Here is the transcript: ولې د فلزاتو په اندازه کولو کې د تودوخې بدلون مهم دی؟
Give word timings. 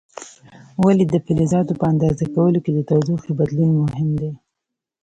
ولې 0.85 1.05
د 1.07 1.15
فلزاتو 1.25 1.73
په 1.81 1.85
اندازه 1.91 2.25
کولو 2.35 2.59
کې 2.63 2.71
د 2.73 2.79
تودوخې 2.89 3.31
بدلون 3.39 3.71
مهم 3.83 4.09
دی؟ 4.19 4.31